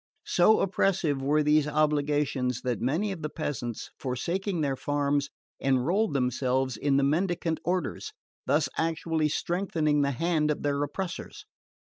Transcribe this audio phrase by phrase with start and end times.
[0.25, 6.75] So oppressive were these obligations that many of the peasants, forsaking their farms, enrolled themselves
[6.75, 8.11] in the mendicant orders,
[8.47, 11.45] thus actually strengthening the hand of their oppressors.